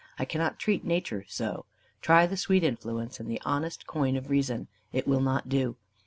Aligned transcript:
I 0.17 0.25
cannot 0.25 0.57
treat 0.57 0.83
nature 0.83 1.25
so. 1.27 1.67
Try 2.01 2.25
the 2.25 2.35
sweet 2.35 2.63
influence, 2.63 3.19
and 3.19 3.29
the 3.29 3.39
honest 3.45 3.85
coin 3.85 4.15
of 4.15 4.31
reason. 4.31 4.67
It 4.91 5.07
will 5.07 5.21
not 5.21 5.47
do. 5.47 5.77